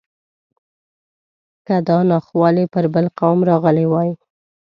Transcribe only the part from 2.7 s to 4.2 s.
پر بل قوم راغلی وای.